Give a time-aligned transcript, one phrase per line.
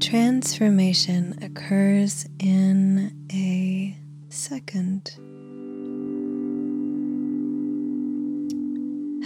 [0.00, 3.96] transformation occurs in a
[4.28, 5.16] second.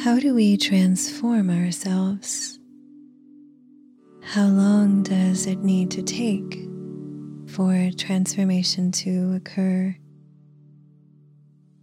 [0.03, 2.59] How do we transform ourselves?
[4.23, 6.67] How long does it need to take
[7.49, 9.95] for transformation to occur?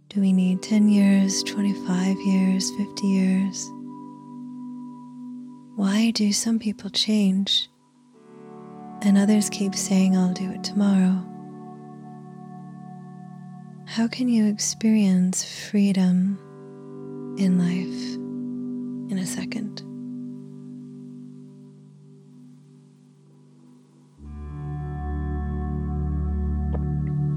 [0.08, 3.70] Do we need 10 years, 25 years, 50 years?
[5.76, 7.70] Why do some people change
[9.02, 11.26] and others keep saying, I'll do it tomorrow?
[13.86, 16.38] How can you experience freedom
[17.38, 19.82] in life in a second?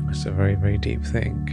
[0.09, 1.49] It's a very, very deep thing.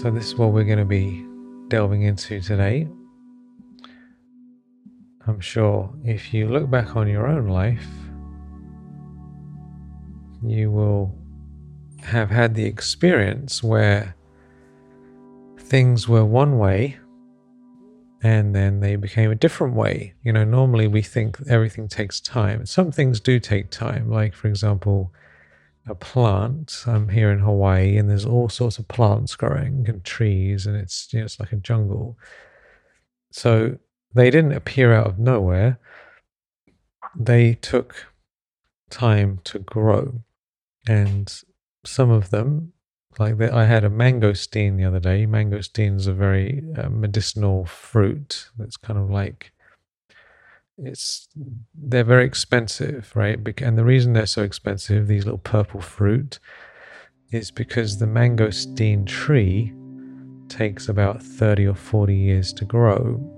[0.00, 1.24] So, this is what we're going to be
[1.68, 2.88] delving into today.
[5.26, 7.86] I'm sure if you look back on your own life,
[10.42, 11.16] you will
[12.02, 14.14] have had the experience where
[15.58, 16.98] things were one way
[18.22, 20.14] and then they became a different way.
[20.22, 22.66] You know, normally we think everything takes time.
[22.66, 25.12] Some things do take time, like, for example,
[25.86, 26.84] a plant.
[26.86, 31.12] I'm here in Hawaii and there's all sorts of plants growing and trees, and it's,
[31.12, 32.18] you know, it's like a jungle.
[33.30, 33.78] So
[34.14, 35.78] they didn't appear out of nowhere,
[37.16, 38.06] they took
[38.90, 40.22] time to grow.
[40.86, 41.32] And
[41.84, 42.74] some of them
[43.18, 45.26] like the, I had a mangosteen the other day.
[45.26, 48.48] Mangosteen is a very uh, medicinal fruit.
[48.58, 49.52] That's kind of like
[50.76, 51.28] it's
[51.74, 53.38] they're very expensive, right?
[53.62, 56.40] And the reason they're so expensive, these little purple fruit,
[57.30, 59.72] is because the mangosteen tree
[60.48, 63.33] takes about 30 or 40 years to grow.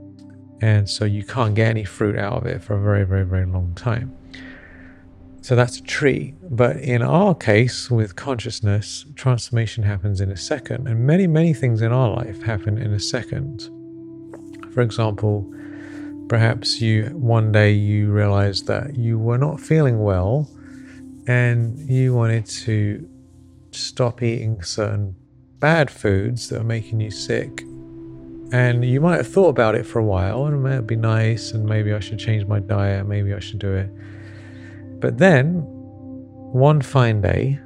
[0.60, 3.46] And so you can't get any fruit out of it for a very, very, very
[3.46, 4.16] long time.
[5.42, 6.34] So that's a tree.
[6.42, 10.88] But in our case, with consciousness, transformation happens in a second.
[10.88, 13.70] And many, many things in our life happen in a second.
[14.72, 15.48] For example,
[16.28, 20.50] perhaps you one day you realized that you were not feeling well
[21.28, 23.08] and you wanted to
[23.70, 25.14] stop eating certain
[25.60, 27.62] bad foods that are making you sick.
[28.52, 31.52] And you might have thought about it for a while and it might be nice
[31.52, 33.90] and maybe I should change my diet, maybe I should do it.
[35.00, 35.62] But then,
[36.52, 37.58] one fine day,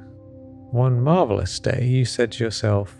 [0.71, 2.95] one marvelous day, you said to yourself,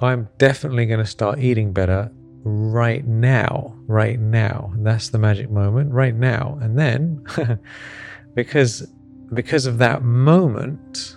[0.00, 2.10] I'm definitely going to start eating better
[2.42, 4.70] right now, right now.
[4.74, 6.58] And that's the magic moment, right now.
[6.60, 7.24] And then,
[8.34, 8.88] because
[9.34, 11.16] because of that moment,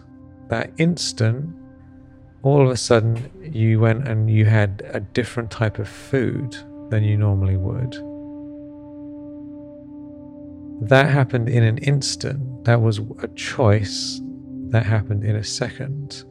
[0.50, 1.56] that instant,
[2.44, 6.56] all of a sudden you went and you had a different type of food
[6.90, 7.94] than you normally would.
[10.90, 12.66] That happened in an instant.
[12.66, 14.22] That was a choice
[14.70, 16.26] that happened in a second.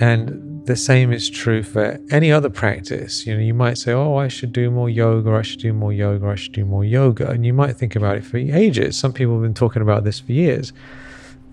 [0.00, 3.26] And the same is true for any other practice.
[3.26, 5.92] You know, you might say, Oh, I should do more yoga, I should do more
[5.92, 7.30] yoga, I should do more yoga.
[7.30, 8.96] And you might think about it for ages.
[8.96, 10.72] Some people have been talking about this for years.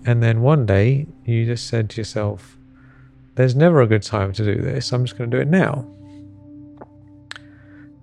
[0.06, 2.56] And then one day you just said to yourself,
[3.34, 4.92] There's never a good time to do this.
[4.92, 5.86] I'm just going to do it now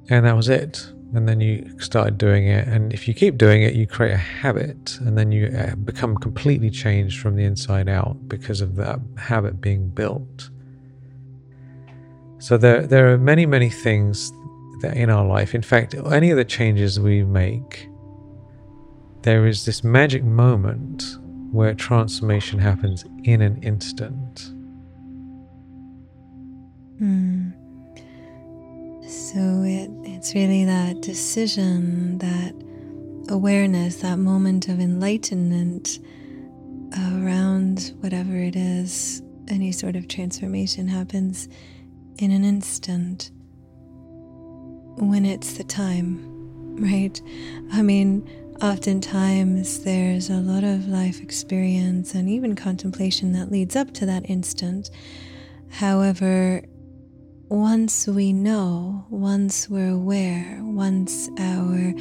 [0.09, 3.63] and that was it and then you started doing it and if you keep doing
[3.63, 7.87] it you create a habit and then you uh, become completely changed from the inside
[7.87, 10.49] out because of that habit being built
[12.39, 14.31] so there there are many many things
[14.81, 17.89] that in our life in fact any of the changes we make
[19.23, 21.03] there is this magic moment
[21.51, 24.51] where transformation happens in an instant
[27.01, 27.53] mm.
[29.07, 32.53] So it, it's really that decision, that
[33.29, 35.99] awareness, that moment of enlightenment
[37.13, 41.47] around whatever it is, any sort of transformation happens
[42.17, 43.31] in an instant
[44.97, 47.21] when it's the time, right?
[47.71, 48.27] I mean,
[48.61, 54.29] oftentimes there's a lot of life experience and even contemplation that leads up to that
[54.29, 54.89] instant.
[55.69, 56.63] However,
[57.49, 61.93] once we know, once we're aware, once our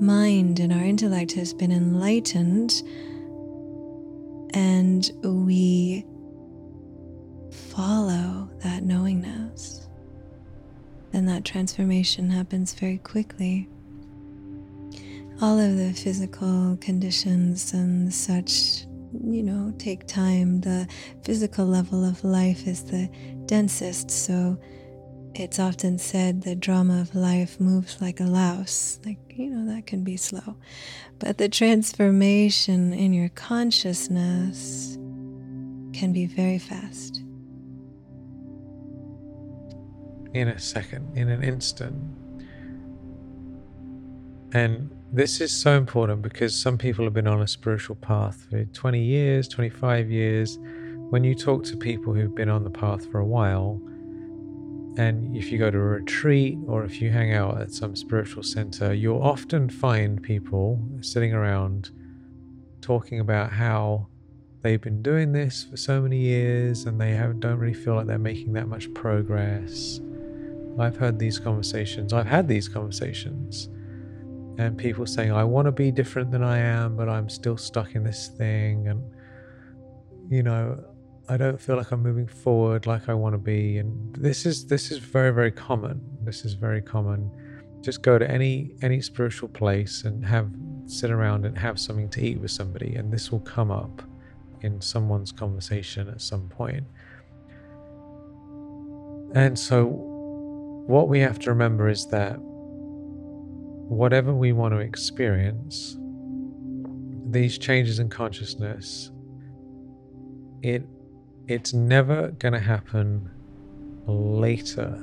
[0.00, 2.82] mind and our intellect has been enlightened,
[4.54, 6.06] and we
[7.54, 9.88] follow that knowingness,
[11.12, 13.68] then that transformation happens very quickly.
[15.40, 20.60] All of the physical conditions and such, you know, take time.
[20.60, 20.86] The
[21.22, 23.08] physical level of life is the
[23.46, 24.58] densest, so
[25.34, 29.00] it's often said the drama of life moves like a louse.
[29.04, 30.56] Like, you know, that can be slow.
[31.18, 34.96] But the transformation in your consciousness
[35.92, 37.23] can be very fast.
[40.34, 41.94] In a second, in an instant.
[44.52, 48.64] And this is so important because some people have been on a spiritual path for
[48.64, 50.58] 20 years, 25 years.
[51.10, 53.80] When you talk to people who've been on the path for a while,
[54.96, 58.42] and if you go to a retreat or if you hang out at some spiritual
[58.42, 61.90] center, you'll often find people sitting around
[62.80, 64.08] talking about how
[64.62, 68.18] they've been doing this for so many years and they don't really feel like they're
[68.18, 70.00] making that much progress.
[70.78, 73.68] I've heard these conversations, I've had these conversations,
[74.58, 77.94] and people saying, I want to be different than I am, but I'm still stuck
[77.94, 78.88] in this thing.
[78.88, 79.02] And,
[80.30, 80.82] you know,
[81.28, 83.78] I don't feel like I'm moving forward like I want to be.
[83.78, 86.00] And this is this is very very common.
[86.22, 87.30] This is very common.
[87.80, 90.50] Just go to any any spiritual place and have
[90.86, 94.02] sit around and have something to eat with somebody, and this will come up
[94.60, 96.84] in someone's conversation at some point.
[99.34, 100.13] And so,
[100.86, 102.36] what we have to remember is that
[103.88, 105.96] whatever we want to experience,
[107.30, 109.10] these changes in consciousness,
[110.62, 110.86] it
[111.48, 113.30] it's never going to happen
[114.06, 114.94] later.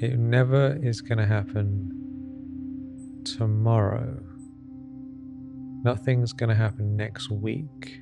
[0.00, 1.94] It never is going to happen
[3.24, 4.22] tomorrow.
[5.82, 8.00] Nothing's going to happen next week.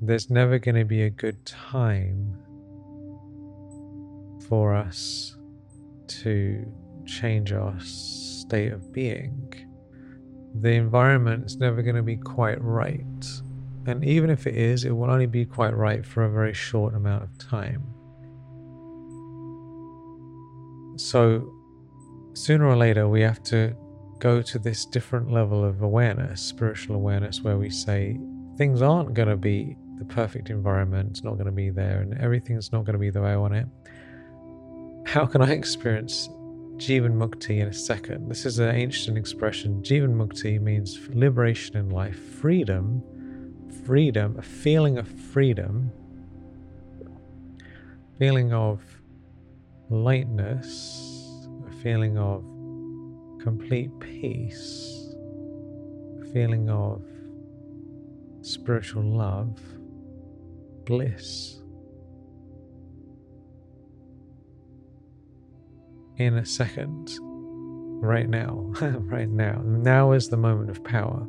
[0.00, 2.43] There's never going to be a good time
[4.54, 5.36] for us
[6.06, 6.64] to
[7.06, 9.52] change our state of being.
[10.60, 13.42] The environment is never going to be quite right
[13.86, 16.94] and even if it is, it will only be quite right for a very short
[16.94, 17.82] amount of time.
[20.96, 21.52] So,
[22.34, 23.74] sooner or later, we have to
[24.20, 28.18] go to this different level of awareness, spiritual awareness, where we say
[28.56, 32.18] things aren't going to be the perfect environment, it's not going to be there, and
[32.18, 33.66] everything's not going to be the way I want it.
[35.04, 36.28] How can I experience
[36.76, 38.28] Jivan Mukti in a second?
[38.28, 39.82] This is an ancient expression.
[39.82, 43.02] Jivan Mukti means liberation in life, freedom
[43.84, 45.92] freedom, a feeling of freedom,
[48.18, 48.82] feeling of
[49.90, 52.42] lightness, a feeling of
[53.42, 55.14] complete peace,
[56.22, 57.02] a feeling of
[58.40, 59.60] spiritual love,
[60.86, 61.60] bliss.
[66.16, 67.10] In a second,
[68.00, 69.60] right now, right now.
[69.64, 71.26] Now is the moment of power.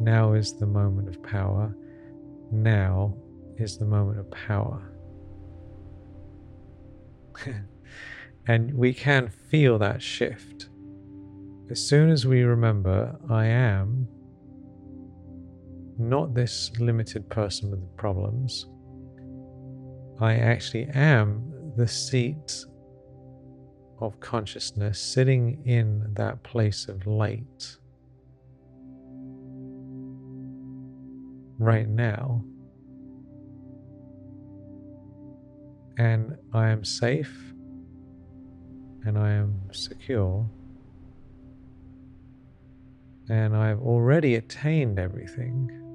[0.00, 1.74] Now is the moment of power.
[2.50, 3.14] Now
[3.56, 4.82] is the moment of power.
[8.46, 10.68] and we can feel that shift.
[11.70, 14.08] As soon as we remember, I am
[15.98, 18.66] not this limited person with the problems,
[20.20, 22.64] I actually am the seat
[24.00, 27.76] of consciousness sitting in that place of light
[31.58, 32.44] right now.
[35.98, 37.52] And I am safe
[39.04, 40.48] and I am secure.
[43.28, 45.87] And I've already attained everything.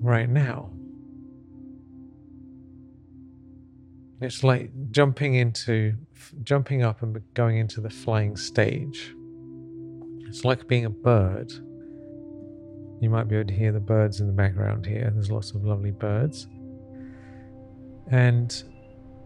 [0.00, 0.70] Right now.
[4.20, 5.94] It's like jumping into,
[6.42, 9.14] jumping up and going into the flying stage.
[10.26, 11.52] It's like being a bird.
[13.00, 15.10] You might be able to hear the birds in the background here.
[15.14, 16.48] There's lots of lovely birds.
[18.10, 18.62] And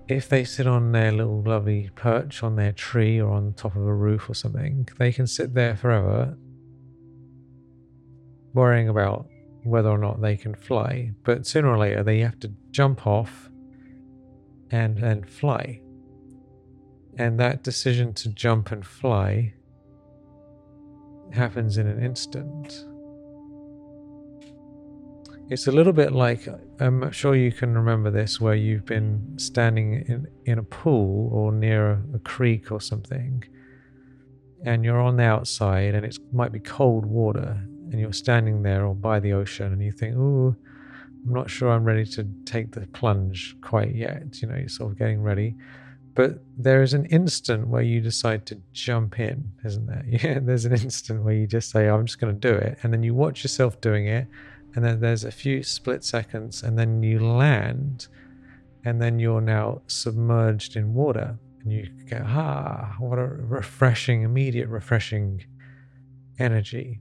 [0.09, 3.87] if they sit on their little lovely perch on their tree or on top of
[3.87, 6.37] a roof or something, they can sit there forever
[8.53, 9.27] worrying about
[9.65, 11.13] whether or not they can fly.
[11.25, 13.51] But sooner or later, they have to jump off
[14.71, 15.81] and and fly.
[17.19, 19.55] And that decision to jump and fly
[21.33, 22.87] happens in an instant.
[25.51, 26.49] It's a little bit like
[26.81, 31.53] I'm sure you can remember this where you've been standing in, in a pool or
[31.53, 33.45] near a, a creek or something,
[34.65, 38.85] and you're on the outside and it might be cold water, and you're standing there
[38.85, 40.57] or by the ocean, and you think, "Ooh,
[41.27, 44.43] I'm not sure I'm ready to take the plunge quite yet.
[44.43, 45.55] You know, you're sort of getting ready.
[46.15, 50.05] but there is an instant where you decide to jump in, isn't there?
[50.23, 52.79] Yeah, there's an instant where you just say, I'm just going to do it.
[52.83, 54.27] And then you watch yourself doing it.
[54.75, 58.09] And then there's a few split seconds, and then you land,
[58.85, 61.39] and then you're now submerged in water.
[61.63, 65.45] And you go, ah, what a refreshing, immediate, refreshing
[66.39, 67.01] energy.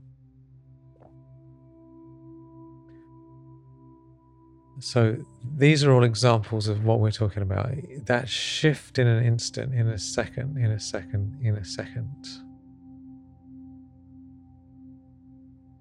[4.82, 5.16] So
[5.56, 7.70] these are all examples of what we're talking about.
[8.06, 12.26] That shift in an instant, in a second, in a second, in a second.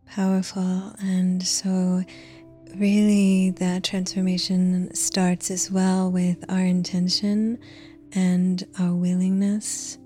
[0.05, 0.93] Powerful.
[0.99, 2.03] And so,
[2.75, 7.57] really, that transformation starts as well with our intention
[8.11, 9.97] and our willingness.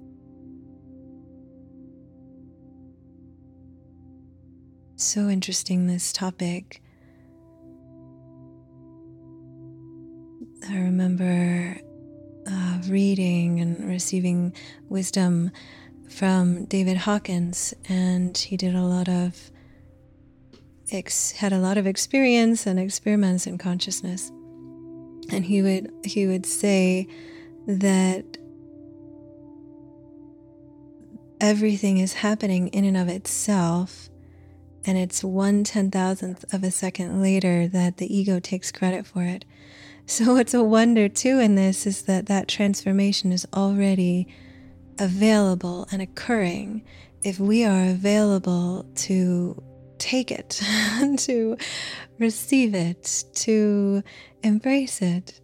[4.95, 6.81] So interesting, this topic
[10.95, 11.77] remember
[12.49, 14.53] uh, reading and receiving
[14.87, 15.51] wisdom
[16.09, 19.51] from David Hawkins, and he did a lot of
[20.91, 24.29] ex- had a lot of experience and experiments in consciousness.
[25.31, 27.07] And he would he would say
[27.67, 28.37] that
[31.41, 34.09] everything is happening in and of itself,
[34.85, 39.23] and it's one ten thousandth of a second later that the ego takes credit for
[39.23, 39.43] it.
[40.07, 44.27] So, what's a wonder too in this is that that transformation is already
[44.99, 46.83] available and occurring
[47.23, 49.61] if we are available to
[49.97, 50.61] take it,
[51.17, 51.57] to
[52.19, 54.03] receive it, to
[54.43, 55.41] embrace it,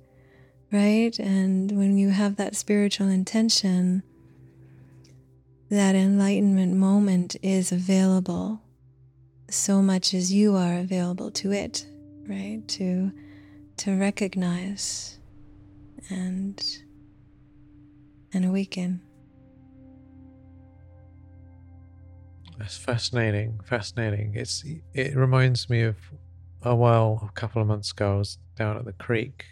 [0.72, 1.18] right?
[1.18, 4.03] And when you have that spiritual intention,
[5.72, 8.62] that enlightenment moment is available
[9.50, 11.88] so much as you are available to it,
[12.27, 12.62] right?
[12.68, 13.12] To
[13.82, 15.18] to recognize
[16.12, 16.84] and
[18.32, 19.02] and awaken.
[22.60, 24.34] That's fascinating, fascinating.
[24.36, 25.98] It's it reminds me of
[26.62, 29.46] a while a couple of months ago I was down at the creek,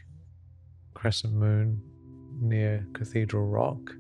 [0.94, 1.82] Crescent Moon,
[2.40, 3.96] near Cathedral Rock.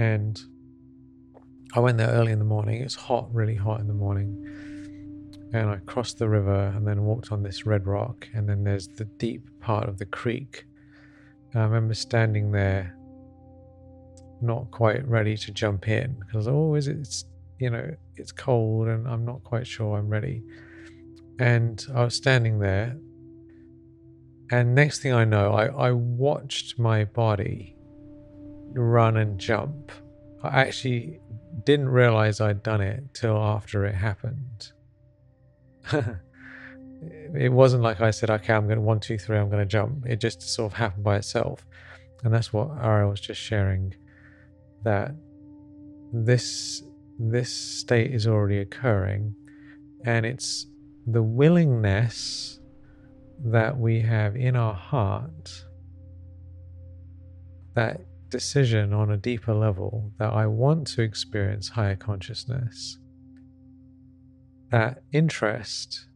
[0.00, 0.40] And
[1.72, 2.82] I went there early in the morning.
[2.82, 4.44] It's hot, really hot in the morning
[5.52, 8.28] and I crossed the river and then walked on this red rock.
[8.34, 10.64] And then there's the deep part of the creek.
[11.52, 12.96] And I remember standing there,
[14.42, 17.24] not quite ready to jump in because, oh, is it, it's,
[17.58, 20.42] you know, it's cold and I'm not quite sure I'm ready.
[21.38, 22.96] And I was standing there.
[24.50, 27.76] And next thing I know, I, I watched my body
[28.72, 29.92] run and jump.
[30.42, 31.20] I actually
[31.64, 34.72] didn't realize I'd done it till after it happened.
[37.34, 39.66] it wasn't like I said, okay, I'm going to one, two, three, I'm going to
[39.66, 40.06] jump.
[40.06, 41.64] It just sort of happened by itself.
[42.24, 43.94] And that's what Ariel was just sharing
[44.82, 45.14] that
[46.12, 46.82] this
[47.18, 49.34] this state is already occurring
[50.04, 50.66] and it's
[51.06, 52.60] the willingness
[53.44, 55.64] that we have in our heart
[57.74, 62.98] that decision on a deeper level that I want to experience higher consciousness
[64.70, 66.06] that interest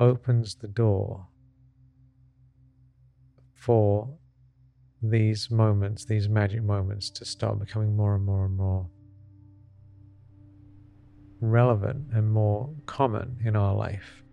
[0.00, 1.26] opens the door
[3.54, 4.18] for
[5.02, 8.88] these moments, these magic moments, to start becoming more and more and more
[11.40, 14.23] relevant and more common in our life.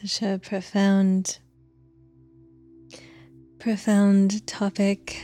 [0.00, 1.38] Such a profound,
[3.58, 5.22] profound topic.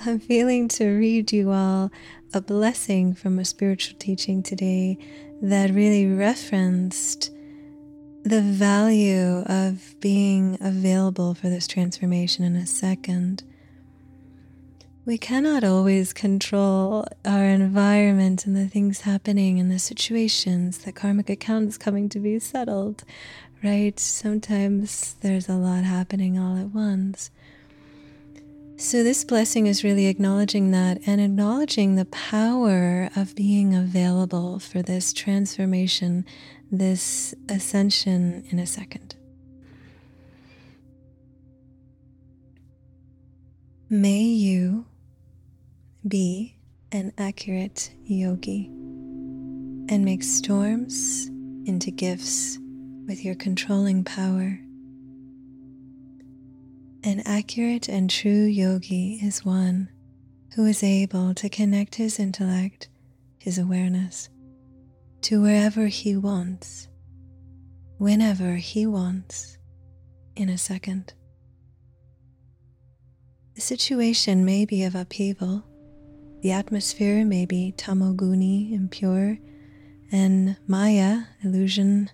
[0.00, 1.92] I'm feeling to read you all
[2.34, 4.98] a blessing from a spiritual teaching today
[5.42, 7.30] that really referenced
[8.24, 13.44] the value of being available for this transformation in a second.
[15.08, 21.30] We cannot always control our environment and the things happening and the situations, that karmic
[21.30, 23.04] accounts coming to be settled,
[23.62, 23.98] right?
[23.98, 27.30] Sometimes there's a lot happening all at once.
[28.76, 34.82] So, this blessing is really acknowledging that and acknowledging the power of being available for
[34.82, 36.24] this transformation,
[36.70, 39.16] this ascension in a second.
[43.90, 44.86] May you
[46.06, 46.54] be
[46.92, 51.26] an accurate yogi and make storms
[51.66, 52.58] into gifts
[53.08, 54.60] with your controlling power.
[57.02, 59.88] An accurate and true yogi is one
[60.54, 62.90] who is able to connect his intellect,
[63.38, 64.28] his awareness,
[65.22, 66.88] to wherever he wants,
[67.96, 69.56] whenever he wants,
[70.36, 71.14] in a second.
[73.54, 75.64] The situation may be of upheaval,
[76.42, 79.38] the atmosphere may be tamoguni, impure,
[80.12, 82.10] and maya, illusion,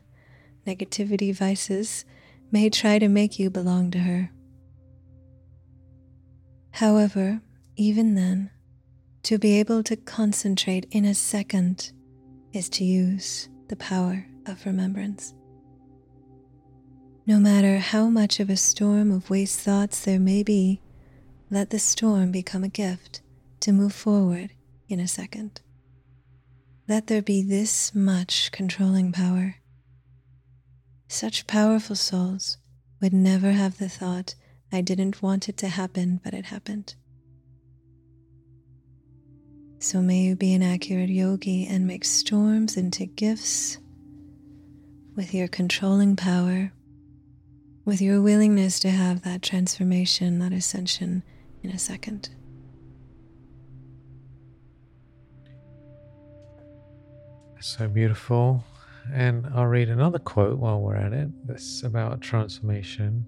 [0.66, 2.04] negativity, vices,
[2.50, 4.30] may try to make you belong to her.
[6.73, 7.40] However,
[7.76, 8.50] even then,
[9.25, 11.92] to be able to concentrate in a second
[12.52, 15.35] is to use the power of remembrance.
[17.26, 20.83] No matter how much of a storm of waste thoughts there may be,
[21.50, 23.23] let the storm become a gift
[23.61, 24.50] to move forward
[24.88, 25.62] in a second.
[26.87, 29.56] Let there be this much controlling power.
[31.09, 32.59] Such powerful souls
[33.01, 34.35] would never have the thought,
[34.73, 36.95] I didn't want it to happen, but it happened.
[39.79, 43.79] So may you be an accurate yogi and make storms into gifts
[45.15, 46.73] with your controlling power,
[47.85, 51.23] with your willingness to have that transformation, that ascension
[51.63, 52.31] in a second.
[57.61, 58.65] So beautiful.
[59.13, 61.29] And I'll read another quote while we're at it.
[61.47, 63.27] That's about transformation.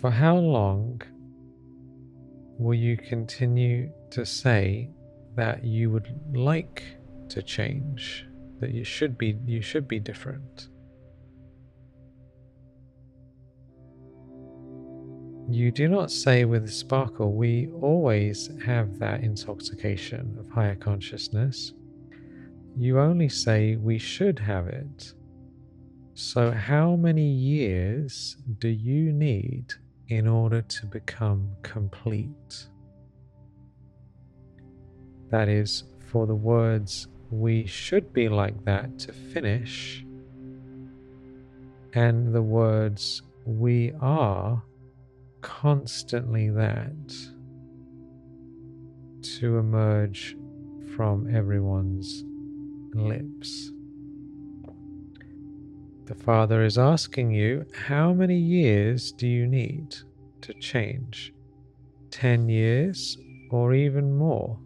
[0.00, 1.00] For how long
[2.58, 4.90] will you continue to say
[5.36, 6.82] that you would like
[7.30, 8.26] to change,
[8.60, 10.68] that you should be you should be different?
[15.48, 21.72] You do not say with sparkle, we always have that intoxication of higher consciousness.
[22.76, 25.12] You only say we should have it.
[26.14, 29.74] So, how many years do you need
[30.08, 32.68] in order to become complete.
[35.30, 40.04] That is, for the words we should be like that to finish,
[41.94, 44.62] and the words we are
[45.44, 47.14] constantly that
[49.22, 50.36] to emerge
[50.96, 52.24] from everyone's
[52.94, 53.70] lips.
[56.06, 59.94] The Father is asking you, how many years do you need
[60.40, 61.34] to change?
[62.10, 63.18] 10 years
[63.50, 64.58] or even more?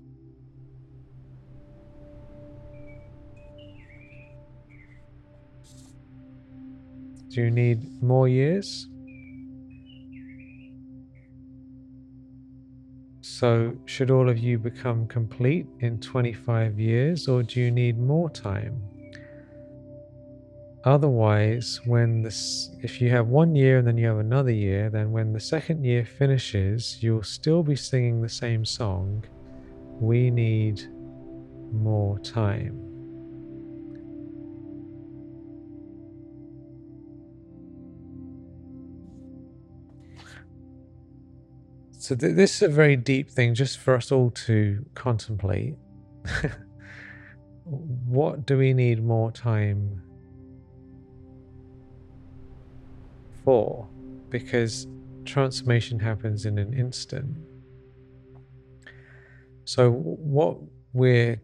[7.29, 8.88] Do you need more years?
[13.38, 18.29] So, should all of you become complete in 25 years, or do you need more
[18.29, 18.83] time?
[20.83, 25.12] Otherwise, when this, if you have one year and then you have another year, then
[25.12, 29.24] when the second year finishes, you'll still be singing the same song.
[30.01, 30.83] We need
[31.70, 32.88] more time.
[42.09, 45.75] So, th- this is a very deep thing just for us all to contemplate.
[47.64, 50.01] what do we need more time
[53.44, 53.87] for
[54.31, 54.87] because
[55.27, 57.37] transformation happens in an instant.
[59.66, 60.57] So, what
[60.94, 61.38] we're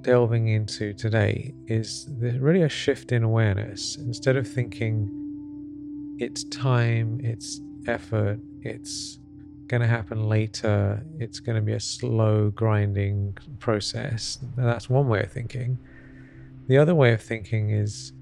[0.00, 3.94] delving into today is really a shift in awareness.
[3.98, 9.19] Instead of thinking it's time, it's effort, it's
[9.70, 14.40] going to happen later, it's going to be a slow grinding process.
[14.56, 15.78] That's one way of thinking.
[16.66, 18.12] The other way of thinking is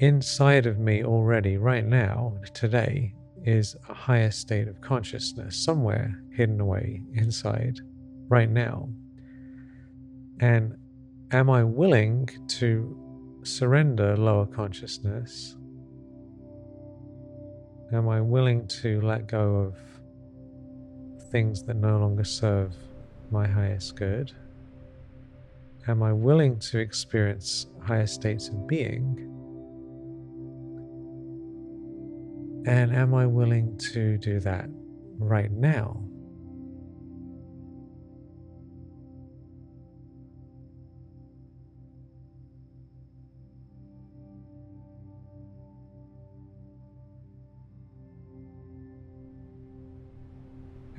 [0.00, 6.60] inside of me already, right now, today, is a higher state of consciousness somewhere hidden
[6.60, 7.80] away inside,
[8.28, 8.90] right now.
[10.40, 10.76] And
[11.30, 15.56] am I willing to surrender lower consciousness?
[17.94, 19.91] Am I willing to let go of
[21.32, 22.74] things that no longer serve
[23.30, 24.30] my highest good?
[25.88, 29.28] Am I willing to experience higher states of being?
[32.66, 34.68] And am I willing to do that
[35.18, 36.00] right now?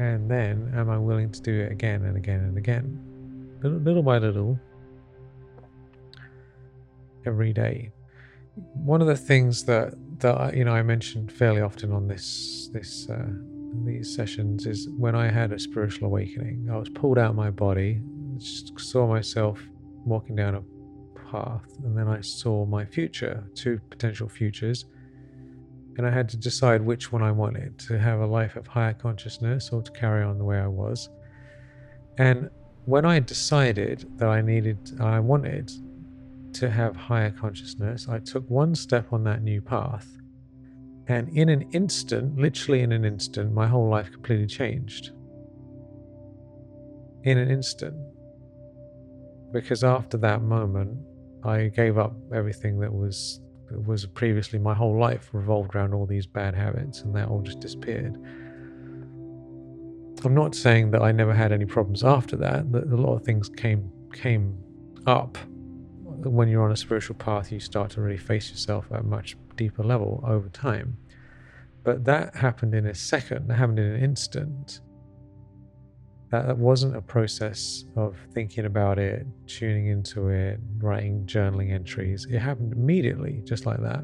[0.03, 2.99] And then am I willing to do it again and again and again?
[3.61, 4.59] Little, little by little,
[7.25, 7.89] every day.
[8.73, 13.09] One of the things that that you know I mentioned fairly often on this this
[13.09, 13.29] uh,
[13.85, 16.67] these sessions is when I had a spiritual awakening.
[16.69, 18.01] I was pulled out of my body,
[18.39, 19.57] saw myself
[20.05, 20.63] walking down a
[21.31, 24.83] path, and then I saw my future, two potential futures,
[25.97, 28.93] and I had to decide which one I wanted to have a life of higher
[28.93, 31.09] consciousness or to carry on the way I was.
[32.17, 32.49] And
[32.85, 35.71] when I decided that I needed, I wanted
[36.53, 40.07] to have higher consciousness, I took one step on that new path.
[41.07, 45.11] And in an instant, literally in an instant, my whole life completely changed.
[47.23, 47.95] In an instant.
[49.51, 50.97] Because after that moment,
[51.43, 56.25] I gave up everything that was was previously my whole life revolved around all these
[56.25, 58.17] bad habits, and that all just disappeared.
[60.25, 62.71] I'm not saying that I never had any problems after that.
[62.71, 64.57] That a lot of things came came
[65.05, 65.37] up
[66.05, 67.51] when you're on a spiritual path.
[67.51, 70.97] You start to really face yourself at a much deeper level over time.
[71.83, 73.49] But that happened in a second.
[73.49, 74.79] That happened in an instant.
[76.33, 82.25] That wasn't a process of thinking about it, tuning into it, writing journaling entries.
[82.27, 84.03] It happened immediately, just like that.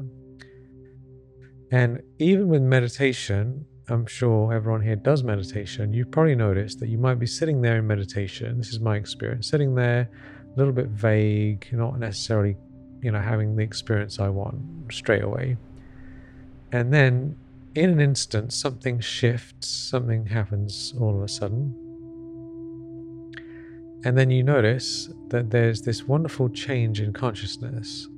[1.72, 5.92] And even with meditation, I'm sure everyone here does meditation.
[5.92, 8.58] You've probably noticed that you might be sitting there in meditation.
[8.58, 10.08] This is my experience, sitting there,
[10.54, 12.56] a little bit vague, not necessarily,
[13.02, 14.62] you know, having the experience I want
[14.92, 15.56] straight away.
[16.70, 17.36] And then
[17.74, 21.89] in an instant, something shifts, something happens all of a sudden.
[24.02, 28.08] And then you notice that there's this wonderful change in consciousness.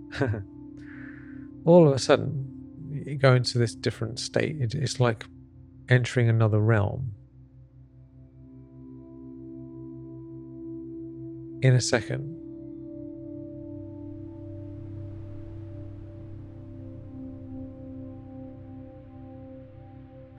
[1.64, 2.52] All of a sudden,
[2.92, 4.56] you go into this different state.
[4.60, 5.24] It's like
[5.88, 7.12] entering another realm.
[11.62, 12.38] In a second.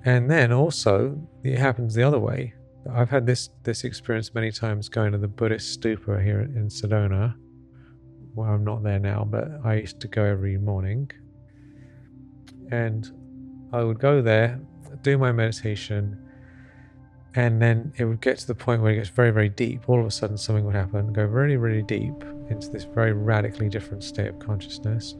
[0.05, 2.53] And then also, it happens the other way.
[2.91, 7.35] I've had this this experience many times going to the Buddhist stupa here in Sedona.
[8.35, 11.09] Well, I'm not there now, but I used to go every morning.
[12.71, 13.09] And
[13.71, 14.59] I would go there,
[15.01, 16.17] do my meditation,
[17.35, 19.87] and then it would get to the point where it gets very, very deep.
[19.87, 23.69] All of a sudden, something would happen, go really, really deep into this very radically
[23.69, 25.15] different state of consciousness.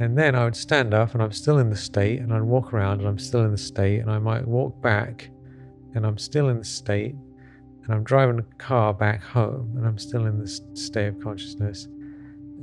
[0.00, 2.72] And then I would stand up and I'm still in the state, and I'd walk
[2.72, 5.30] around and I'm still in the state, and I might walk back
[5.94, 7.14] and I'm still in the state,
[7.84, 11.86] and I'm driving a car back home, and I'm still in this state of consciousness,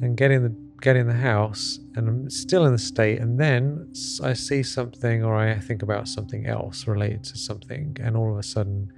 [0.01, 3.91] and getting the get in the house, and I'm still in the state, and then
[4.21, 8.37] I see something or I think about something else related to something, and all of
[8.37, 8.91] a sudden,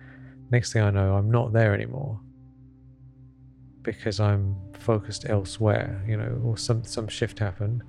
[0.52, 2.20] next thing I know, I'm not there anymore
[3.84, 7.84] because I'm focused elsewhere, you know, or some some shift happened.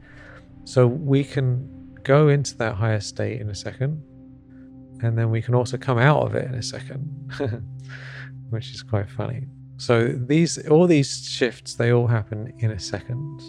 [0.65, 4.03] So we can go into that higher state in a second
[5.03, 7.33] and then we can also come out of it in a second,
[8.51, 9.47] which is quite funny.
[9.77, 13.41] So these all these shifts they all happen in a second.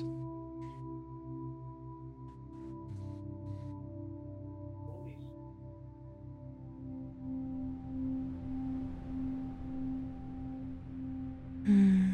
[11.66, 12.14] Hmm.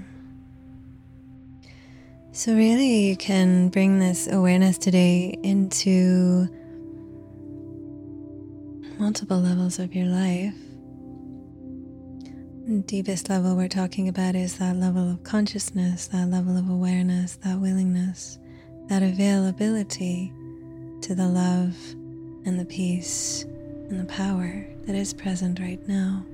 [2.33, 6.49] So, really, you can bring this awareness today into
[8.99, 10.53] multiple levels of your life.
[12.67, 17.35] The deepest level we're talking about is that level of consciousness, that level of awareness,
[17.37, 18.39] that willingness,
[18.87, 20.33] that availability
[21.01, 21.75] to the love
[22.45, 26.25] and the peace and the power that is present right now.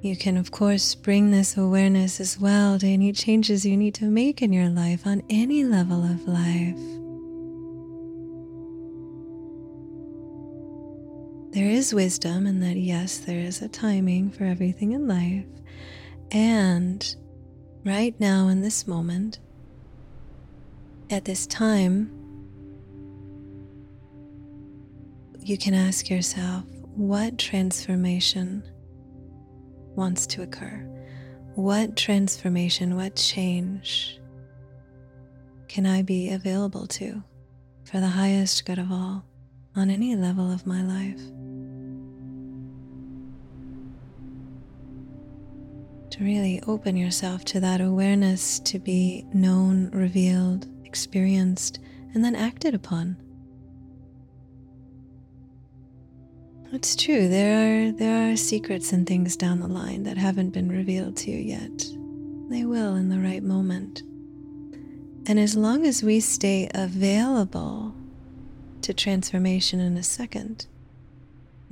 [0.00, 4.06] You can, of course, bring this awareness as well to any changes you need to
[4.06, 7.01] make in your life on any level of life.
[11.52, 15.44] There is wisdom, and that yes, there is a timing for everything in life.
[16.30, 17.14] And
[17.84, 19.38] right now, in this moment,
[21.10, 22.10] at this time,
[25.40, 28.62] you can ask yourself what transformation
[29.94, 30.88] wants to occur?
[31.54, 34.18] What transformation, what change
[35.68, 37.22] can I be available to
[37.84, 39.24] for the highest good of all
[39.76, 41.20] on any level of my life?
[46.12, 51.80] To really open yourself to that awareness to be known, revealed, experienced,
[52.14, 53.16] and then acted upon.
[56.70, 57.28] It's true.
[57.28, 61.30] There are there are secrets and things down the line that haven't been revealed to
[61.30, 61.84] you yet.
[62.50, 64.02] They will in the right moment.
[65.26, 67.94] And as long as we stay available
[68.82, 70.66] to transformation in a second,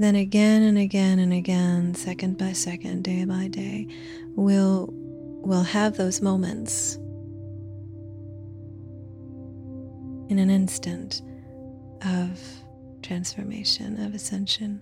[0.00, 3.86] then again and again and again, second by second, day by day,
[4.34, 6.96] we'll we'll have those moments
[10.30, 11.20] in an instant
[12.02, 12.40] of
[13.02, 14.80] transformation, of ascension.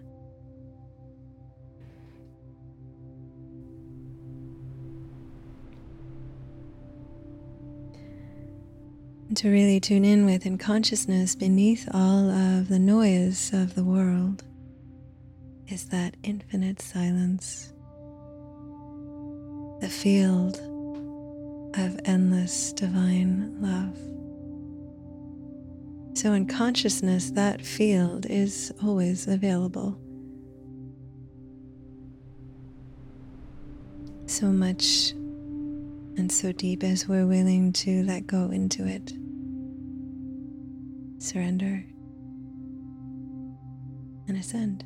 [9.34, 14.42] to really tune in with in consciousness beneath all of the noise of the world
[15.68, 17.72] is that infinite silence,
[19.80, 20.56] the field
[21.74, 23.96] of endless divine love.
[26.18, 29.98] So, in consciousness, that field is always available.
[34.26, 39.12] So much and so deep as we're willing to let go into it
[41.18, 41.84] surrender,
[44.26, 44.84] and ascend.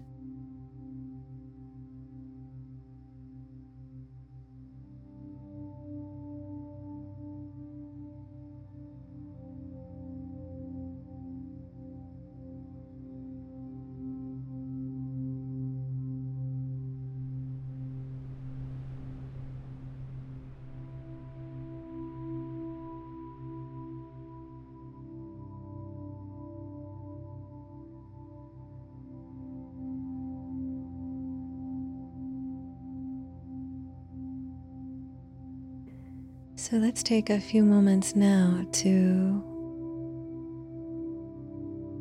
[36.62, 39.42] So let's take a few moments now to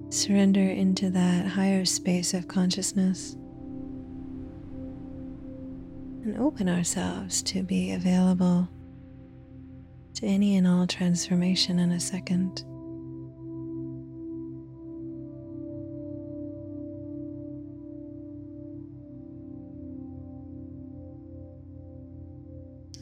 [0.09, 3.33] surrender into that higher space of consciousness
[6.23, 8.69] and open ourselves to be available
[10.13, 12.63] to any and all transformation in a second.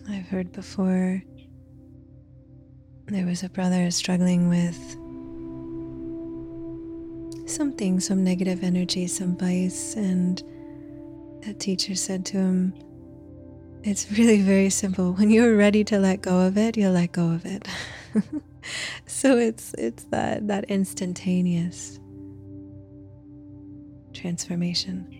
[0.09, 1.21] I've heard before
[3.09, 4.77] there was a brother struggling with
[7.49, 10.43] something, some negative energy, some vice, and
[11.47, 12.73] a teacher said to him,
[13.83, 15.13] It's really very simple.
[15.13, 17.67] When you're ready to let go of it, you'll let go of it.
[19.05, 21.99] so it's it's that that instantaneous
[24.13, 25.18] transformation.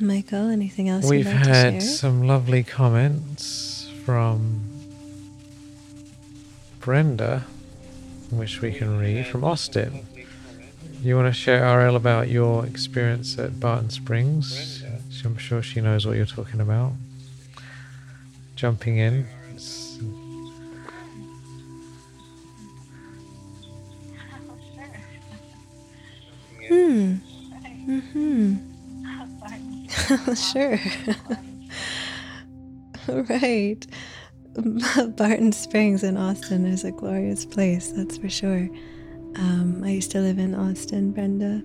[0.00, 4.62] Michael, anything else We've like had some lovely comments from
[6.78, 7.44] Brenda,
[8.30, 10.06] which we can read from Austin.
[11.02, 14.82] You want to share, Ariel, about your experience at Barton Springs?
[15.22, 16.92] I'm sure she knows what you're talking about.
[18.56, 19.26] Jumping in.
[30.34, 30.78] sure.
[33.28, 33.86] right.
[35.16, 38.68] Barton Springs in Austin is a glorious place, that's for sure.
[39.36, 41.62] Um, I used to live in Austin, Brenda.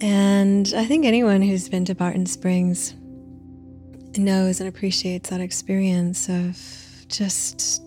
[0.00, 2.94] And I think anyone who's been to Barton Springs
[4.16, 6.58] knows and appreciates that experience of
[7.08, 7.82] just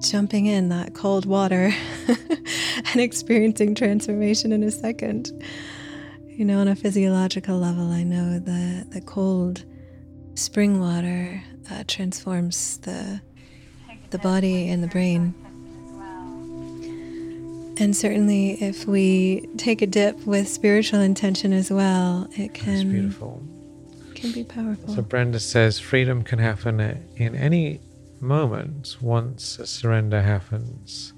[0.00, 1.72] jumping in that cold water
[2.92, 5.30] and experiencing transformation in a second.
[6.36, 9.64] You know, on a physiological level, I know that the cold
[10.34, 13.20] spring water uh, transforms the
[14.10, 15.32] the body and the brain.
[17.78, 22.84] And certainly, if we take a dip with spiritual intention as well, it can That's
[22.84, 23.42] beautiful.
[24.16, 24.94] Can be powerful.
[24.94, 26.80] So Brenda says freedom can happen
[27.16, 27.80] in any
[28.20, 31.12] moment once a surrender happens.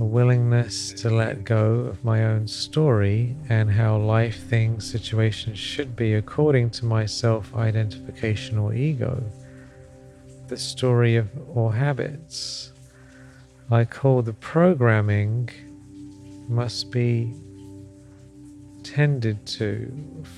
[0.00, 5.96] A willingness to let go of my own story and how life, things, situations should
[5.96, 9.22] be according to my self identification or ego.
[10.46, 12.72] The story of or habits
[13.70, 15.50] I call the programming
[16.48, 17.34] must be
[18.82, 19.92] tended to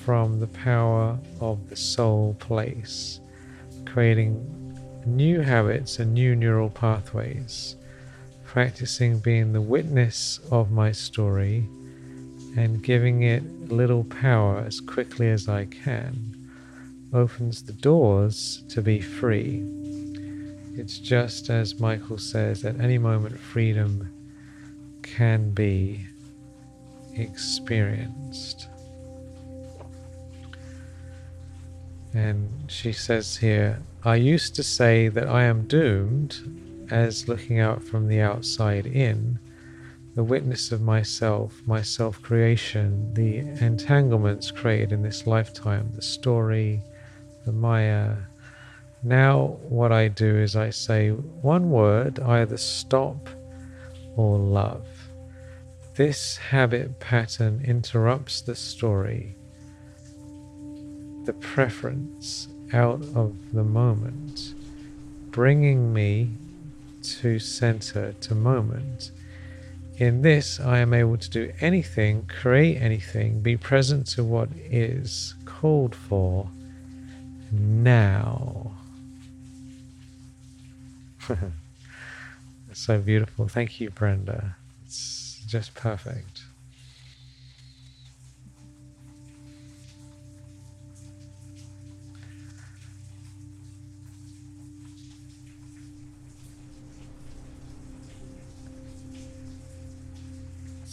[0.05, 3.21] from the power of the soul place,
[3.85, 4.35] creating
[5.07, 7.77] new habits and new neural pathways,
[8.51, 11.69] practicing being the witness of my story
[12.57, 16.51] and giving it little power as quickly as I can
[17.13, 19.63] opens the doors to be free.
[20.77, 24.11] It's just as Michael says, at any moment, freedom
[25.05, 26.05] can be
[27.15, 28.67] experienced.
[32.13, 37.83] And she says here, I used to say that I am doomed as looking out
[37.83, 39.39] from the outside in,
[40.15, 46.83] the witness of myself, my self creation, the entanglements created in this lifetime, the story,
[47.47, 48.17] the Maya.
[49.03, 53.29] Now, what I do is I say one word, either stop
[54.17, 54.87] or love.
[55.95, 59.37] This habit pattern interrupts the story,
[61.25, 64.55] the preference out of the moment,
[65.31, 66.31] bringing me
[67.03, 69.11] to center, to moment.
[69.97, 75.35] In this, I am able to do anything, create anything, be present to what is
[75.45, 76.49] called for
[77.53, 78.73] now.
[82.73, 83.49] so beautiful.
[83.49, 84.57] Thank you, Brenda.
[84.87, 86.40] It's just perfect.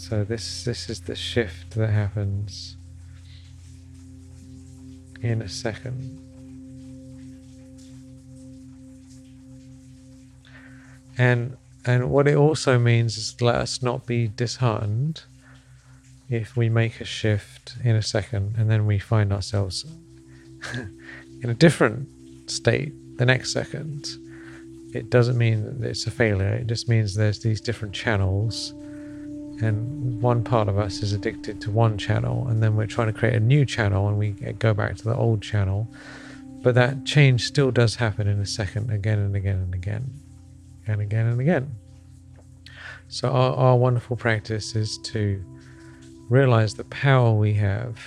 [0.08, 2.78] So this this is the shift that happens
[5.22, 6.18] in a second.
[11.18, 15.24] And and what it also means is let us not be disheartened
[16.30, 19.86] if we make a shift in a second and then we find ourselves
[21.44, 22.08] in a different
[22.50, 24.08] state the next second.
[24.94, 28.74] It doesn't mean that it's a failure, it just means there's these different channels
[29.62, 33.14] and one part of us is addicted to one channel and then we're trying to
[33.14, 35.88] create a new channel and we go back to the old channel.
[36.62, 40.12] But that change still does happen in a second again and again and again
[40.86, 41.76] and again and again.
[43.10, 45.44] So, our, our wonderful practice is to
[46.30, 48.00] realize the power we have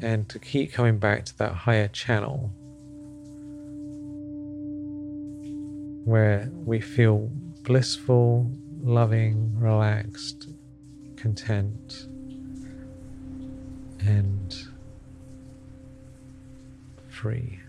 [0.00, 2.50] and to keep coming back to that higher channel
[6.04, 7.30] where we feel
[7.62, 8.50] blissful,
[8.84, 10.50] loving, relaxed,
[11.16, 12.06] content,
[14.00, 14.54] and
[17.08, 17.60] free.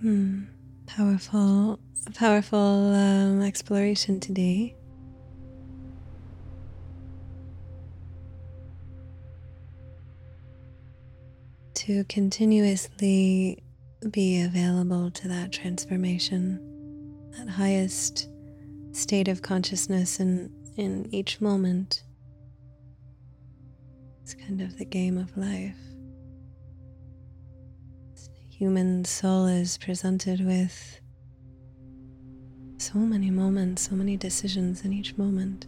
[0.00, 0.40] Hmm.
[0.86, 1.51] Powerful,
[2.12, 4.74] powerful um, exploration today.
[11.74, 13.62] To continuously
[14.10, 16.60] be available to that transformation,
[17.36, 18.28] that highest
[18.92, 22.04] state of consciousness in, in each moment.
[24.22, 25.76] It's kind of the game of life
[28.62, 31.00] human soul is presented with
[32.82, 35.66] so many moments, so many decisions in each moment.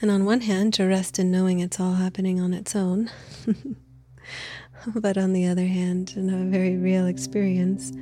[0.00, 3.10] And on one hand, to rest in knowing it's all happening on its own.
[4.94, 7.92] but on the other hand, in a very real experience,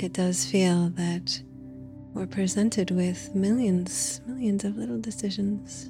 [0.00, 1.40] it does feel that
[2.12, 5.88] we're presented with millions, millions of little decisions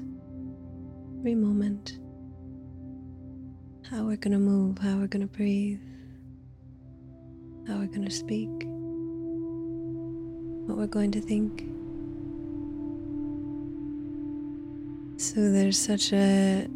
[1.18, 1.98] every moment.
[3.90, 5.80] How we're going to move, how we're going to breathe,
[7.66, 8.50] how we're going to speak,
[10.66, 11.68] what we're going to think.
[15.20, 16.68] So there's such a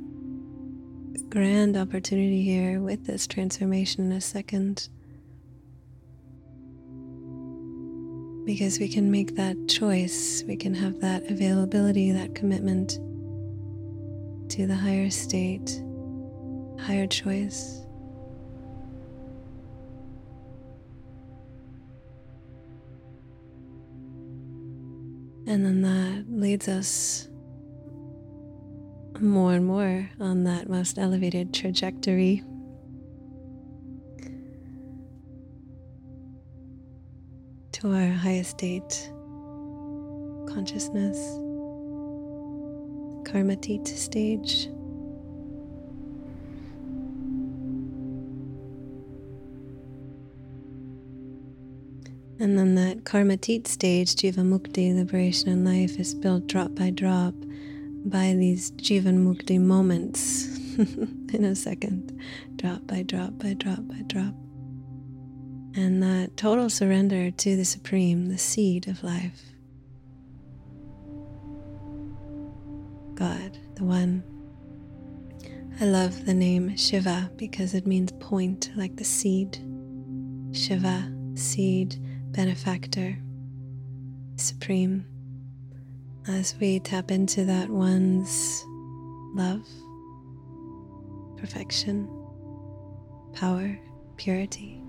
[1.29, 4.89] grand opportunity here with this transformation in a second.
[8.45, 12.93] Because we can make that choice, we can have that availability, that commitment
[14.51, 15.83] to the higher state,
[16.81, 17.85] higher choice.
[25.49, 27.27] And then that leads us
[29.19, 32.45] more and more on that most elevated trajectory.
[37.73, 39.11] To our highest state
[40.53, 41.17] consciousness,
[43.25, 44.69] Karmatit stage.
[52.41, 57.35] And then that Karmatit stage, Jiva Mukti, liberation in life, is built drop by drop
[58.05, 60.47] by these Jivan Mukti moments
[60.79, 62.17] in a second,
[62.55, 64.35] drop by drop by drop by drop.
[65.75, 69.43] And that total surrender to the Supreme, the seed of life.
[73.15, 74.23] God, the One.
[75.81, 79.59] I love the name Shiva because it means point, like the seed.
[80.53, 82.01] Shiva, seed,
[82.39, 83.19] benefactor,
[84.37, 85.05] supreme
[86.29, 88.65] as we tap into that one's
[89.35, 89.67] love,
[91.37, 92.07] perfection,
[93.33, 93.77] power,
[94.19, 94.81] purity.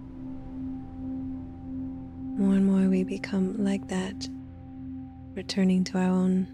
[2.37, 4.29] More and more we become like that,
[5.33, 6.45] returning to our own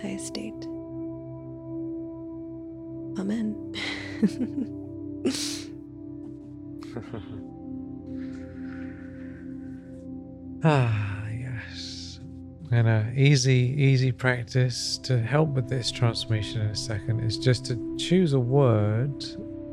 [0.00, 0.54] high state.
[3.18, 3.74] Amen.
[10.64, 12.20] ah yes.
[12.70, 17.64] and a easy, easy practice to help with this transformation in a second is just
[17.66, 19.24] to choose a word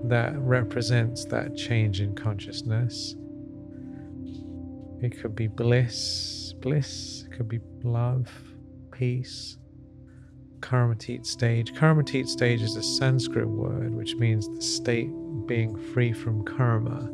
[0.03, 3.15] that represents that change in consciousness.
[5.01, 8.31] It could be bliss, bliss, it could be love,
[8.91, 9.57] peace,
[10.59, 11.73] karmatit stage.
[11.73, 15.09] Karmatit stage is a Sanskrit word which means the state
[15.47, 17.09] being free from karma,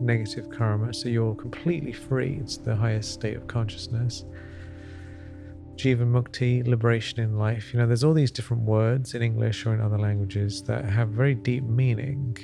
[0.00, 0.92] negative karma.
[0.92, 2.38] So you're completely free.
[2.40, 4.24] It's the highest state of consciousness.
[5.76, 7.72] Jivan Mukti, liberation in life.
[7.72, 11.08] You know, there's all these different words in English or in other languages that have
[11.08, 12.36] very deep meaning.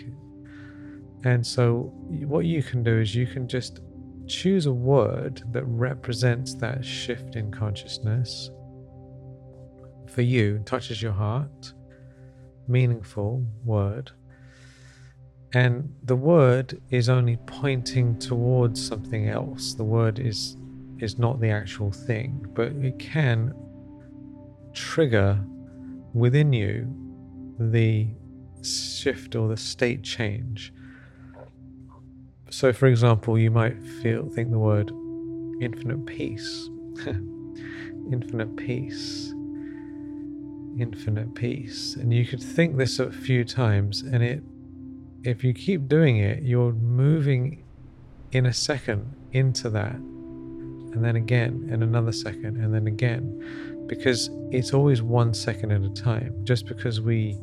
[1.24, 1.92] And so,
[2.26, 3.80] what you can do is you can just
[4.26, 8.50] choose a word that represents that shift in consciousness
[10.10, 11.72] for you, touches your heart,
[12.66, 14.10] meaningful word.
[15.52, 19.74] And the word is only pointing towards something else.
[19.74, 20.56] The word is
[21.00, 23.54] is not the actual thing, but it can
[24.74, 25.42] trigger
[26.12, 26.86] within you
[27.58, 28.08] the
[28.62, 30.72] shift or the state change.
[32.50, 34.90] So, for example, you might feel think the word
[35.60, 36.68] infinite peace,
[37.06, 39.32] infinite peace,
[40.78, 44.42] infinite peace, and you could think this a few times, and it,
[45.24, 47.64] if you keep doing it, you're moving
[48.32, 49.96] in a second into that
[50.92, 55.82] and then again, and another second, and then again, because it's always one second at
[55.82, 56.34] a time.
[56.44, 57.38] Just because we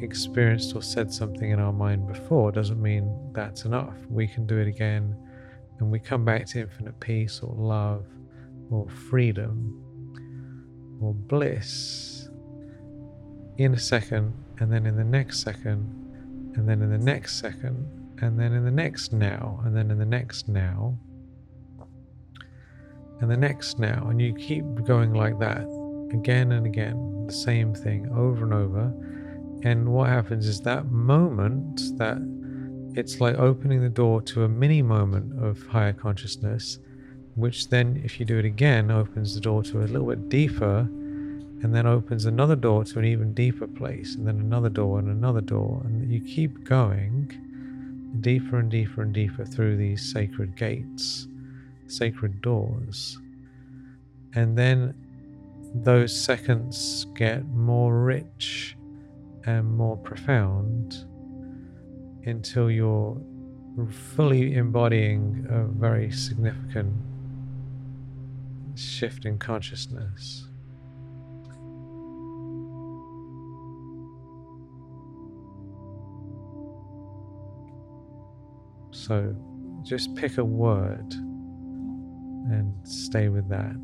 [0.00, 3.94] experienced or said something in our mind before doesn't mean that's enough.
[4.10, 5.16] We can do it again,
[5.78, 8.04] and we come back to infinite peace or love
[8.70, 9.80] or freedom
[11.00, 12.28] or bliss
[13.56, 16.03] in a second, and then in the next second,
[16.54, 17.86] and then in the next second,
[18.20, 20.98] and then in the next now, and then in the next now
[23.20, 25.66] and the next now, and you keep going like that
[26.12, 28.92] again and again, the same thing over and over.
[29.62, 32.18] And what happens is that moment that
[32.96, 36.78] it's like opening the door to a mini moment of higher consciousness,
[37.34, 40.88] which then, if you do it again, opens the door to a little bit deeper,
[41.62, 45.08] and then opens another door to an even deeper place, and then another door and
[45.08, 45.82] another door.
[45.84, 47.30] And you keep going
[48.20, 51.26] deeper and deeper and deeper through these sacred gates
[51.86, 53.18] sacred doors.
[54.34, 54.94] And then
[55.74, 58.76] those seconds get more rich
[59.44, 61.06] and more profound
[62.24, 63.20] until you're
[63.90, 66.94] fully embodying a very significant
[68.74, 70.48] shift in consciousness.
[79.06, 79.36] So
[79.82, 83.76] just pick a word and stay with that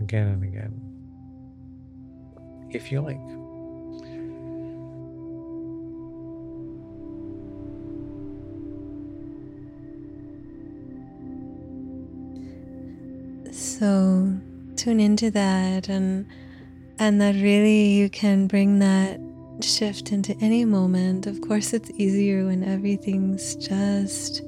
[0.00, 0.72] again and again.
[2.70, 3.20] If you like.
[13.52, 14.36] So
[14.74, 16.26] tune into that and
[16.98, 19.20] and that really you can bring that
[19.64, 21.26] shift into any moment.
[21.26, 24.42] Of course, it's easier when everything's just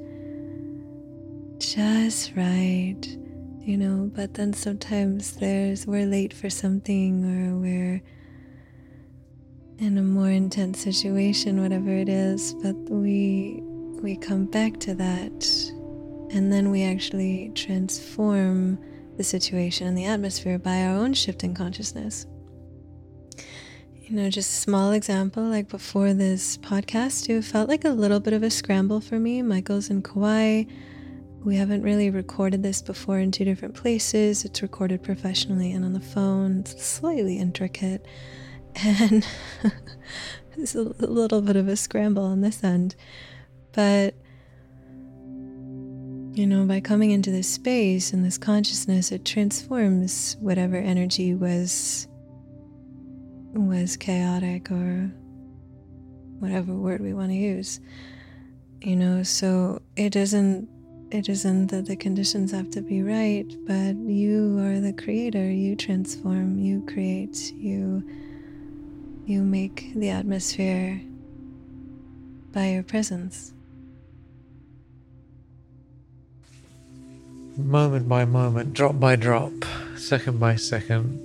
[1.59, 3.01] just right,
[3.59, 8.01] you know, but then sometimes there's we're late for something or we're
[9.79, 13.61] in a more intense situation, whatever it is, but we
[14.01, 15.71] we come back to that
[16.31, 18.77] and then we actually transform
[19.17, 22.25] the situation and the atmosphere by our own shift in consciousness
[24.03, 28.19] you know, just a small example, like before this podcast, it felt like a little
[28.19, 29.41] bit of a scramble for me.
[29.41, 30.65] Michael's in Kauai.
[31.45, 34.43] We haven't really recorded this before in two different places.
[34.43, 36.59] It's recorded professionally and on the phone.
[36.59, 38.05] It's slightly intricate.
[38.75, 39.23] And
[40.57, 42.95] it's a little bit of a scramble on this end.
[43.71, 44.15] But,
[46.33, 52.07] you know, by coming into this space and this consciousness, it transforms whatever energy was
[53.53, 55.11] was chaotic or
[56.39, 57.79] whatever word we want to use
[58.81, 60.67] you know so it isn't
[61.13, 65.49] it isn't that the conditions have to be right but you are the creator.
[65.49, 68.03] You transform you create you
[69.25, 70.99] you make the atmosphere
[72.51, 73.53] by your presence.
[77.57, 79.53] Moment by moment drop by drop
[79.95, 81.22] second by second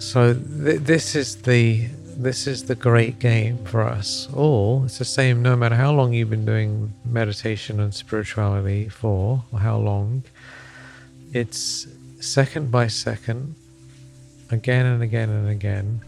[0.00, 1.86] so th- this is the
[2.16, 4.84] this is the great game for us all.
[4.84, 9.58] It's the same no matter how long you've been doing meditation and spirituality for, or
[9.60, 10.22] how long.
[11.32, 11.86] It's
[12.20, 13.54] second by second,
[14.50, 16.00] again and again and again.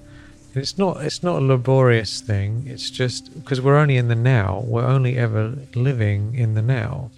[0.54, 2.64] it's not it's not a laborious thing.
[2.66, 4.64] It's just because we're only in the now.
[4.66, 7.10] We're only ever living in the now.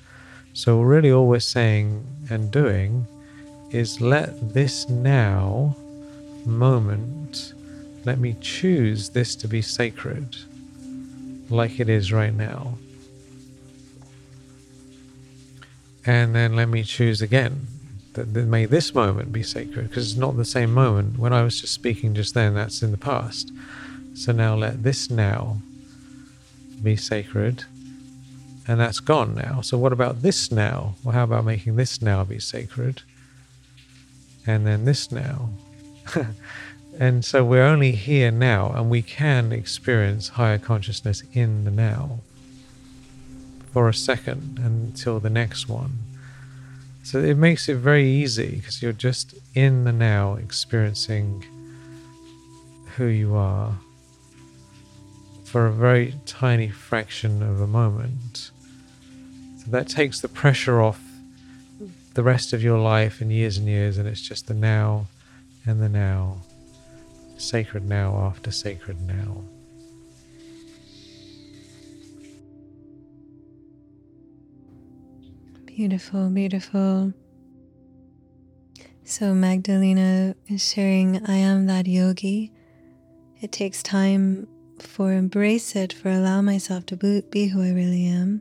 [0.54, 3.06] So really all we're saying and doing
[3.70, 5.76] is let this now
[6.46, 7.52] moment,
[8.04, 10.36] let me choose this to be sacred,
[11.48, 12.78] like it is right now.
[16.06, 17.66] And then let me choose again
[18.12, 21.18] that, may this moment be sacred, because it's not the same moment.
[21.18, 23.50] When I was just speaking just then, that's in the past.
[24.14, 25.58] So now let this now
[26.82, 27.64] be sacred,
[28.68, 29.62] and that's gone now.
[29.62, 30.94] So what about this now?
[31.02, 33.02] Well, how about making this now be sacred?
[34.46, 35.48] And then this now.
[36.98, 42.20] and so we're only here now, and we can experience higher consciousness in the now
[43.72, 45.98] for a second until the next one.
[47.02, 51.44] So it makes it very easy because you're just in the now experiencing
[52.96, 53.74] who you are
[55.44, 58.50] for a very tiny fraction of a moment.
[59.58, 61.00] So that takes the pressure off
[62.14, 65.06] the rest of your life and years and years, and it's just the now
[65.66, 66.38] and the now,
[67.36, 69.42] sacred now after sacred now.
[75.66, 77.12] Beautiful, beautiful.
[79.02, 82.52] So, Magdalena is sharing, I am that yogi.
[83.40, 84.46] It takes time
[84.78, 88.40] for embrace it, for allow myself to be who I really am.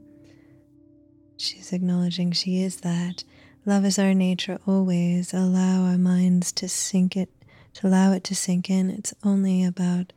[1.38, 3.24] She's acknowledging she is that.
[3.66, 5.34] Love is our nature always.
[5.34, 7.30] Allow our minds to sink it,
[7.76, 8.89] to allow it to sink in.
[8.89, 10.11] It's only about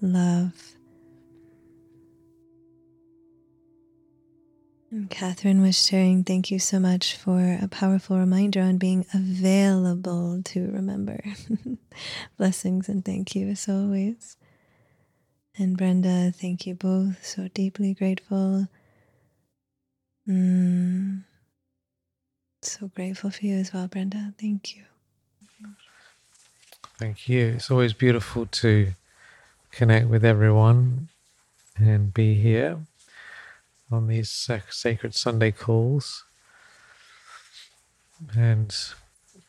[0.00, 0.76] love.
[4.92, 10.42] And Catherine was sharing, thank you so much for a powerful reminder on being available
[10.44, 11.24] to remember.
[12.36, 14.36] Blessings and thank you as always.
[15.58, 17.24] And Brenda, thank you both.
[17.24, 18.68] So deeply grateful.
[20.28, 21.24] Mm.
[22.62, 24.32] So grateful for you as well, Brenda.
[24.40, 24.84] Thank you.
[26.96, 27.54] Thank you.
[27.56, 28.92] It's always beautiful to
[29.72, 31.08] connect with everyone
[31.76, 32.78] and be here
[33.90, 34.30] on these
[34.70, 36.24] sacred Sunday calls.
[38.36, 38.72] And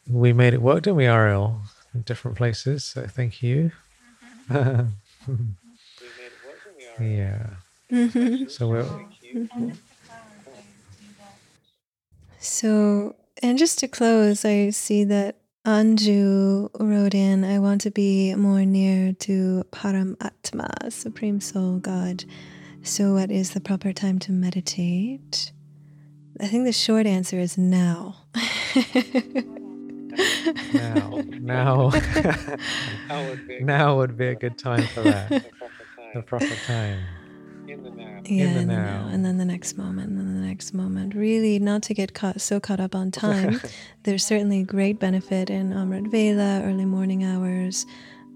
[0.10, 1.62] we made it work, didn't we, Ariel?
[1.94, 2.84] In different places.
[2.84, 3.72] So thank you.
[4.50, 4.88] yeah.
[7.92, 8.48] Mm-hmm.
[8.48, 8.88] So we're.
[12.44, 18.36] So, and just to close, I see that Anju wrote in, I want to be
[18.36, 22.26] more near to Paramatma, Supreme Soul God.
[22.82, 25.54] So, what is the proper time to meditate?
[26.42, 28.26] I think the short answer is now.
[30.74, 31.92] now, now,
[33.62, 35.46] now would be a good time for that.
[36.14, 37.00] The proper time.
[38.26, 38.74] In the now.
[38.74, 39.08] Yeah, now.
[39.12, 41.14] and then the next moment, and then the next moment.
[41.16, 43.62] Really, not to get caught so caught up on time.
[44.04, 47.86] There's certainly great benefit in Amrit Vela, early morning hours,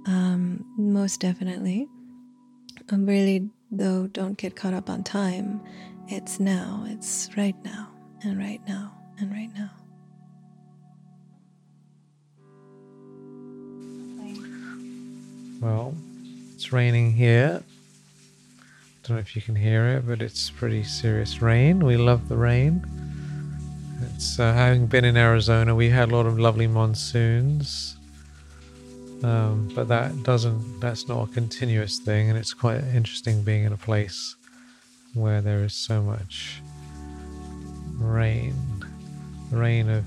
[0.06, 1.88] um, most definitely.
[2.90, 5.62] Um, really, though, don't get caught up on time.
[6.08, 6.86] It's now.
[6.88, 7.90] It's right now,
[8.24, 9.70] and right now, and right now.
[15.60, 15.96] Well,
[16.54, 17.64] it's raining here.
[19.08, 21.86] Don't know if you can hear it, but it's pretty serious rain.
[21.86, 22.86] We love the rain.
[24.02, 27.96] It's uh, having been in Arizona, we had a lot of lovely monsoons,
[29.24, 30.82] um, but that doesn't.
[30.82, 34.36] That's not a continuous thing, and it's quite interesting being in a place
[35.14, 36.62] where there is so much
[38.00, 38.56] rain.
[39.52, 40.04] The rain of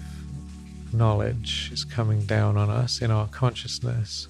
[0.92, 4.28] knowledge is coming down on us in our consciousness.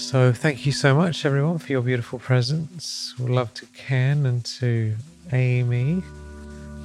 [0.00, 3.14] So thank you so much, everyone, for your beautiful presence.
[3.18, 4.96] we love to Ken and to
[5.30, 6.02] Amy,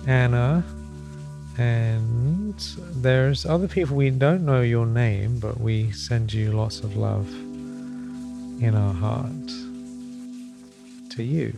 [0.05, 0.63] Anna,
[1.57, 2.53] and
[2.91, 7.27] there's other people we don't know your name, but we send you lots of love
[8.61, 9.47] in our heart
[11.11, 11.57] to you.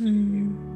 [0.00, 0.75] Mm.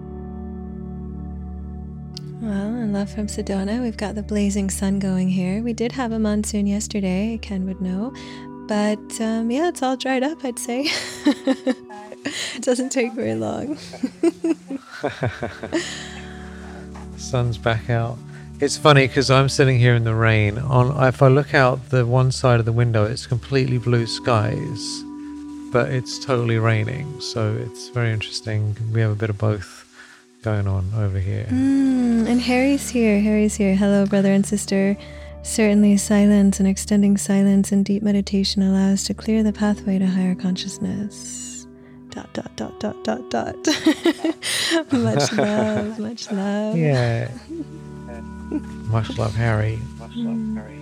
[2.41, 3.83] Well, and love from Sedona.
[3.83, 5.63] We've got the blazing sun going here.
[5.63, 8.15] We did have a monsoon yesterday, Ken would know.
[8.67, 10.87] But um, yeah, it's all dried up, I'd say.
[11.27, 13.77] it doesn't take very long.
[17.19, 18.17] Sun's back out.
[18.59, 20.57] It's funny because I'm sitting here in the rain.
[20.59, 25.03] On if I look out the one side of the window, it's completely blue skies,
[25.73, 27.21] but it's totally raining.
[27.21, 28.75] So it's very interesting.
[28.95, 29.80] We have a bit of both
[30.43, 31.47] going on over here.
[31.51, 33.21] Mm, and Harry's here.
[33.21, 33.75] Harry's here.
[33.75, 34.97] Hello, brother and sister.
[35.43, 40.35] Certainly, silence and extending silence and deep meditation allows to clear the pathway to higher
[40.35, 41.67] consciousness.
[42.11, 43.57] Dot, dot, dot, dot, dot, dot.
[44.93, 46.77] much love, much love.
[46.77, 47.31] Yeah.
[48.91, 49.79] much love, Harry.
[49.99, 50.79] Much love, Harry.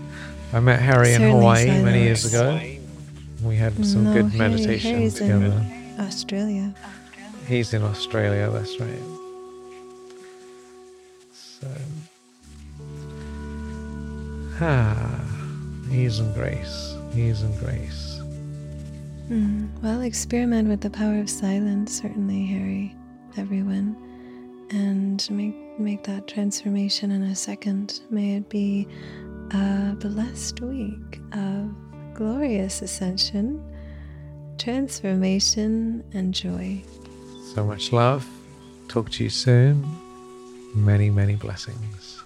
[0.52, 1.84] I met Harry Certainly in Hawaii silence.
[1.84, 2.61] many years ago.
[3.44, 5.46] We had some no, good Harry, meditation Harry's together.
[5.46, 6.74] In Australia.
[7.46, 9.18] He's in Australia, that's right.
[11.61, 11.66] So,
[14.61, 15.24] ah,
[15.90, 18.20] ease and grace, ease and grace.
[19.28, 22.94] Mm, well, experiment with the power of silence, certainly, Harry,
[23.36, 23.96] everyone,
[24.70, 28.02] and make make that transformation in a second.
[28.09, 28.86] May it be
[29.52, 31.74] a blessed week of
[32.14, 33.62] glorious ascension,
[34.59, 36.82] transformation, and joy.
[37.54, 38.28] So much love.
[38.88, 40.07] Talk to you soon.
[40.74, 42.22] Many, many blessings.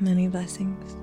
[0.00, 0.96] Many blessings.